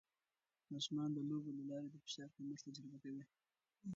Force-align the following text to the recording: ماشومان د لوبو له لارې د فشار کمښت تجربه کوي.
ماشومان 0.73 1.09
د 1.17 1.19
لوبو 1.29 1.49
له 1.57 1.63
لارې 1.71 1.87
د 1.91 1.95
فشار 2.05 2.29
کمښت 2.35 2.63
تجربه 2.67 2.97
کوي. 3.03 3.23